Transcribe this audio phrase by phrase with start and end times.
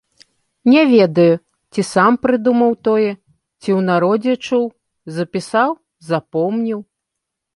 [0.75, 1.33] Не ведаю,
[1.73, 3.11] ці сам прыдумаў тое,
[3.61, 4.65] ці ў народзе чуў,
[5.17, 5.69] запісаў,
[6.11, 6.79] запомніў.